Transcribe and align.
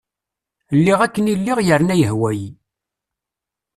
Lliɣ 0.77 0.99
akken 1.05 1.31
lliɣ 1.39 1.59
yerna 1.67 1.95
yehwa-iyi. 2.01 2.51